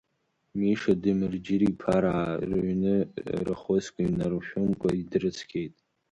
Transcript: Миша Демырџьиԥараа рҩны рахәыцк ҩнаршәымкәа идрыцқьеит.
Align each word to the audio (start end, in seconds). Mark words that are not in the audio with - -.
Миша 0.59 0.93
Демырџьиԥараа 1.01 2.27
рҩны 2.49 2.95
рахәыцк 3.45 3.95
ҩнаршәымкәа 4.05 4.89
идрыцқьеит. 5.01 5.73